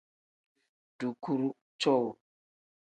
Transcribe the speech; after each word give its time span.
Dukuru 0.99 1.47
cowuu. 1.81 2.13